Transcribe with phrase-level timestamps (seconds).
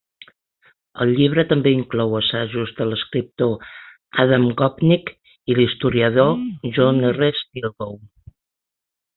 [1.03, 3.53] El llibre també inclou assajos de l'escriptor
[4.25, 5.13] Adam Gopnik
[5.53, 6.35] i l'historiador
[6.79, 7.33] John R.
[7.43, 8.03] Stilgoe.